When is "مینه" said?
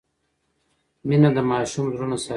1.07-1.29